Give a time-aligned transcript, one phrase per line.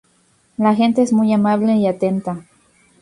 [0.57, 2.43] La gente es muy amable y atenta.